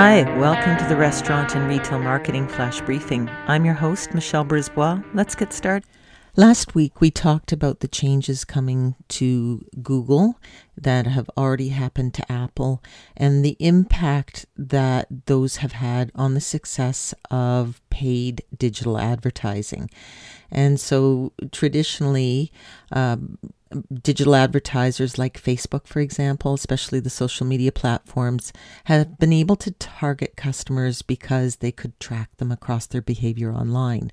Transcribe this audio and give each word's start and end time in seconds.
Hi, 0.00 0.22
welcome 0.38 0.76
to 0.76 0.84
the 0.84 0.94
Restaurant 0.94 1.56
and 1.56 1.68
Retail 1.68 1.98
Marketing 1.98 2.46
Flash 2.46 2.80
Briefing. 2.82 3.28
I'm 3.48 3.64
your 3.64 3.74
host, 3.74 4.14
Michelle 4.14 4.44
Brisbois. 4.44 5.02
Let's 5.12 5.34
get 5.34 5.52
started. 5.52 5.88
Last 6.36 6.76
week, 6.76 7.00
we 7.00 7.10
talked 7.10 7.50
about 7.50 7.80
the 7.80 7.88
changes 7.88 8.44
coming 8.44 8.94
to 9.08 9.66
Google 9.82 10.38
that 10.76 11.08
have 11.08 11.28
already 11.36 11.70
happened 11.70 12.14
to 12.14 12.30
Apple 12.30 12.80
and 13.16 13.44
the 13.44 13.56
impact 13.58 14.46
that 14.56 15.08
those 15.26 15.56
have 15.56 15.72
had 15.72 16.12
on 16.14 16.34
the 16.34 16.40
success 16.40 17.12
of 17.28 17.80
paid 17.90 18.42
digital 18.56 18.98
advertising. 18.98 19.90
And 20.48 20.78
so, 20.78 21.32
traditionally, 21.50 22.52
um, 22.92 23.36
digital 24.02 24.34
advertisers 24.34 25.18
like 25.18 25.42
Facebook, 25.42 25.86
for 25.86 26.00
example, 26.00 26.54
especially 26.54 27.00
the 27.00 27.10
social 27.10 27.46
media 27.46 27.72
platforms, 27.72 28.52
have 28.84 29.18
been 29.18 29.32
able 29.32 29.56
to 29.56 29.70
target 29.72 30.36
customers 30.36 31.02
because 31.02 31.56
they 31.56 31.72
could 31.72 31.98
track 32.00 32.36
them 32.36 32.50
across 32.50 32.86
their 32.86 33.02
behavior 33.02 33.52
online. 33.52 34.10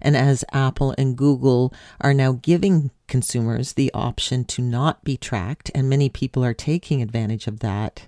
And 0.00 0.16
as 0.16 0.44
Apple 0.52 0.94
and 0.96 1.16
Google 1.16 1.72
are 2.00 2.14
now 2.14 2.32
giving 2.32 2.90
consumers 3.06 3.74
the 3.74 3.90
option 3.92 4.44
to 4.44 4.62
not 4.62 5.04
be 5.04 5.16
tracked, 5.16 5.70
and 5.74 5.88
many 5.88 6.08
people 6.08 6.44
are 6.44 6.54
taking 6.54 7.02
advantage 7.02 7.46
of 7.46 7.60
that. 7.60 8.06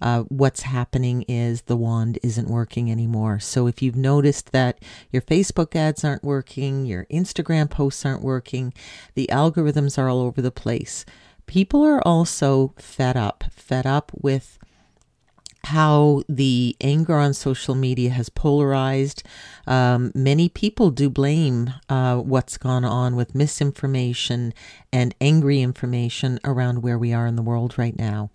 Uh, 0.00 0.22
what's 0.22 0.62
happening 0.62 1.22
is 1.28 1.62
the 1.62 1.76
wand 1.76 2.18
isn't 2.22 2.48
working 2.48 2.90
anymore. 2.90 3.38
So 3.40 3.66
if 3.66 3.82
you've 3.82 3.96
noticed 3.96 4.52
that 4.52 4.78
your 5.10 5.22
Facebook 5.22 5.74
ads 5.76 6.04
aren't 6.04 6.24
working, 6.24 6.86
your 6.86 7.06
Instagram 7.06 7.68
posts 7.68 8.06
aren't 8.06 8.22
working, 8.22 8.72
the 9.14 9.28
algorithms 9.30 9.98
are 9.98 10.08
all 10.08 10.20
over 10.20 10.40
the 10.40 10.50
place. 10.50 11.04
People 11.46 11.82
are 11.84 12.06
also 12.06 12.74
fed 12.76 13.16
up, 13.16 13.44
fed 13.50 13.86
up 13.86 14.12
with 14.14 14.58
how 15.64 16.22
the 16.28 16.76
anger 16.80 17.16
on 17.16 17.34
social 17.34 17.74
media 17.74 18.10
has 18.10 18.28
polarized. 18.28 19.22
Um, 19.66 20.12
many 20.14 20.48
people 20.48 20.90
do 20.90 21.10
blame 21.10 21.74
uh, 21.88 22.16
what's 22.16 22.56
gone 22.56 22.84
on 22.84 23.16
with 23.16 23.34
misinformation 23.34 24.54
and 24.92 25.14
angry 25.20 25.60
information 25.60 26.38
around 26.44 26.82
where 26.82 26.98
we 26.98 27.12
are 27.12 27.26
in 27.26 27.36
the 27.36 27.42
world 27.42 27.76
right 27.76 27.98
now. 27.98 28.30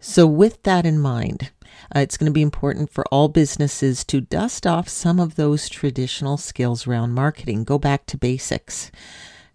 So, 0.00 0.26
with 0.26 0.62
that 0.62 0.86
in 0.86 0.98
mind, 0.98 1.50
uh, 1.94 2.00
it's 2.00 2.16
going 2.16 2.30
to 2.30 2.32
be 2.32 2.42
important 2.42 2.90
for 2.90 3.04
all 3.06 3.28
businesses 3.28 4.04
to 4.04 4.20
dust 4.20 4.66
off 4.66 4.88
some 4.88 5.20
of 5.20 5.36
those 5.36 5.68
traditional 5.68 6.36
skills 6.36 6.86
around 6.86 7.12
marketing. 7.12 7.64
Go 7.64 7.78
back 7.78 8.06
to 8.06 8.16
basics. 8.16 8.90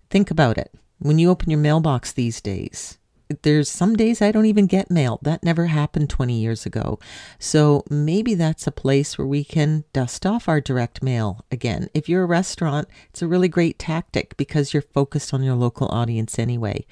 Think 0.10 0.30
about 0.32 0.58
it. 0.58 0.72
When 1.00 1.20
you 1.20 1.30
open 1.30 1.50
your 1.50 1.60
mailbox 1.60 2.12
these 2.12 2.42
days, 2.42 2.98
there's 3.42 3.70
some 3.70 3.96
days 3.96 4.22
I 4.22 4.32
don't 4.32 4.46
even 4.46 4.68
get 4.68 4.92
mail. 4.92 5.20
That 5.22 5.44
never 5.44 5.68
happened 5.68 6.10
20 6.10 6.40
years 6.40 6.66
ago. 6.66 7.00
So 7.40 7.84
maybe 7.90 8.36
that's 8.36 8.68
a 8.68 8.72
place 8.72 9.18
where 9.18 9.28
we 9.28 9.44
can 9.44 9.84
dust 9.94 10.26
off 10.26 10.48
our 10.48 10.62
direct 10.62 11.02
mail 11.02 11.44
again. 11.52 11.90
If 11.94 12.08
you're 12.08 12.24
a 12.24 12.28
restaurant, 12.28 12.88
it's 13.10 13.22
a 13.22 13.28
really 13.28 13.48
great 13.48 13.80
tactic 13.80 14.38
because 14.38 14.74
you're 14.74 14.82
focused 14.82 15.34
on 15.34 15.44
your 15.44 15.56
local 15.56 15.88
audience 15.88 16.38
anyway. 16.38 16.86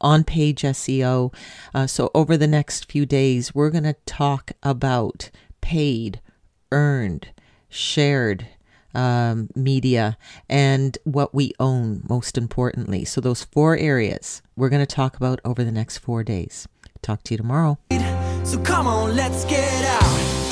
On 0.00 0.24
page 0.24 0.62
SEO. 0.62 1.34
Uh, 1.74 1.86
so 1.86 2.10
over 2.14 2.36
the 2.36 2.46
next 2.46 2.90
few 2.90 3.04
days, 3.04 3.54
we're 3.54 3.70
going 3.70 3.84
to 3.84 3.96
talk 4.06 4.52
about 4.62 5.30
paid, 5.60 6.20
earned, 6.72 7.28
shared, 7.68 8.46
um, 8.94 9.48
media 9.54 10.16
and 10.48 10.96
what 11.04 11.34
we 11.34 11.52
own, 11.58 12.02
most 12.08 12.36
importantly. 12.36 13.04
So, 13.04 13.20
those 13.20 13.44
four 13.44 13.76
areas 13.76 14.42
we're 14.56 14.68
going 14.68 14.84
to 14.84 14.94
talk 14.94 15.16
about 15.16 15.40
over 15.44 15.64
the 15.64 15.72
next 15.72 15.98
four 15.98 16.22
days. 16.22 16.68
Talk 17.02 17.22
to 17.24 17.34
you 17.34 17.38
tomorrow. 17.38 17.78
So, 18.44 18.58
come 18.58 18.86
on, 18.86 19.16
let's 19.16 19.44
get 19.44 19.84
out. 19.84 20.49